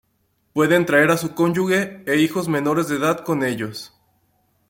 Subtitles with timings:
[0.53, 3.93] Pueden traer a su cónyuge e hijos menores de edad con ellos.